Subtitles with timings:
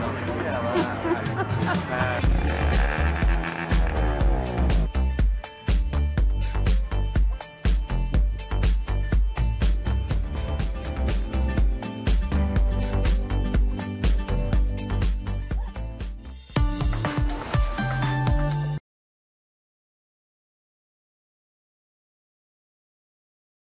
[0.00, 0.22] persona.